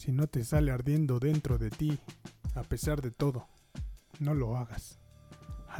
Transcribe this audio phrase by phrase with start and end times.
[0.00, 1.98] Si no te sale ardiendo dentro de ti,
[2.54, 3.46] a pesar de todo,
[4.18, 4.99] no lo hagas.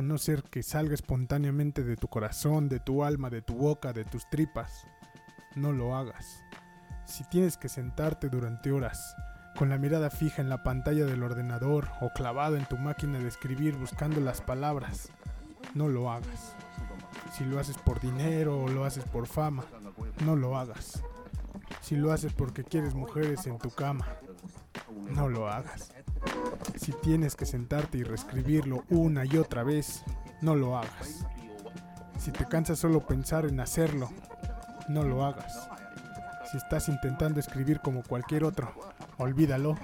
[0.03, 4.05] No ser que salga espontáneamente de tu corazón, de tu alma, de tu boca, de
[4.05, 4.87] tus tripas,
[5.55, 6.43] no lo hagas.
[7.05, 9.15] Si tienes que sentarte durante horas,
[9.57, 13.29] con la mirada fija en la pantalla del ordenador o clavado en tu máquina de
[13.29, 15.11] escribir buscando las palabras,
[15.75, 16.55] no lo hagas.
[17.37, 19.65] Si lo haces por dinero o lo haces por fama,
[20.25, 21.03] no lo hagas.
[21.83, 24.07] Si lo haces porque quieres mujeres en tu cama,
[25.11, 25.93] no lo hagas.
[26.77, 30.03] Si tienes que sentarte y reescribirlo una y otra vez,
[30.41, 31.27] no lo hagas.
[32.19, 34.11] Si te cansas solo pensar en hacerlo,
[34.89, 35.69] no lo hagas.
[36.51, 38.75] Si estás intentando escribir como cualquier otro,
[39.19, 39.77] olvídalo.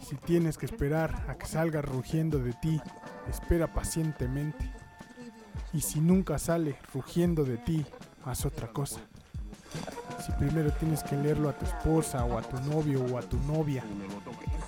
[0.00, 2.80] Si tienes que esperar a que salga rugiendo de ti,
[3.28, 4.70] espera pacientemente.
[5.72, 7.86] Y si nunca sale rugiendo de ti,
[8.24, 9.00] haz otra cosa.
[10.26, 13.38] Si primero tienes que leerlo a tu esposa o a tu novio o a tu
[13.42, 13.84] novia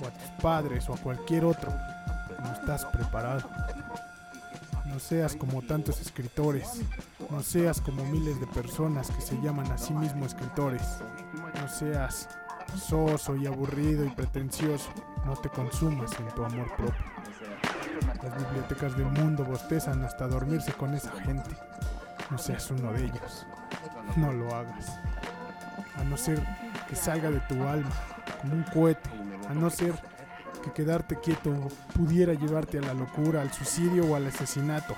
[0.00, 1.72] o a tus padres o a cualquier otro,
[2.38, 3.42] no estás preparado.
[4.84, 6.80] No seas como tantos escritores,
[7.28, 10.82] no seas como miles de personas que se llaman a sí mismos escritores.
[11.60, 12.28] No seas
[12.76, 14.90] soso y aburrido y pretencioso,
[15.26, 17.04] no te consumas en tu amor propio.
[18.22, 21.50] Las bibliotecas del mundo bostezan hasta dormirse con esa gente.
[22.30, 23.46] No seas uno de ellos.
[24.16, 25.00] No lo hagas.
[25.98, 26.42] A no ser
[26.88, 27.90] que salga de tu alma
[28.40, 29.10] como un cohete.
[29.48, 29.94] A no ser
[30.62, 31.54] que quedarte quieto
[31.94, 34.94] pudiera llevarte a la locura, al suicidio o al asesinato.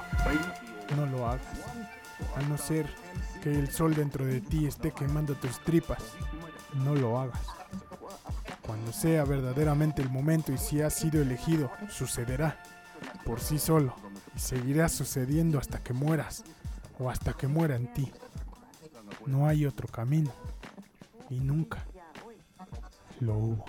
[0.97, 1.47] No lo hagas.
[2.37, 2.87] A no ser
[3.43, 6.03] que el sol dentro de ti esté quemando tus tripas.
[6.75, 7.41] No lo hagas.
[8.63, 12.57] Cuando sea verdaderamente el momento y si has sido elegido, sucederá
[13.25, 13.95] por sí solo
[14.37, 16.45] y seguirá sucediendo hasta que mueras
[16.99, 18.13] o hasta que muera en ti.
[19.27, 20.31] No hay otro camino
[21.31, 21.87] y nunca
[23.21, 23.65] lo hubo.